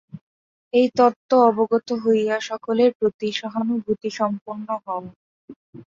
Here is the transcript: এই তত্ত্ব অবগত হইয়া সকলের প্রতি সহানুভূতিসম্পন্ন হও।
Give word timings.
এই 0.73 0.87
তত্ত্ব 0.95 1.31
অবগত 1.49 1.87
হইয়া 2.03 2.35
সকলের 2.49 2.91
প্রতি 2.99 3.27
সহানুভূতিসম্পন্ন 3.39 4.67
হও। 4.83 5.03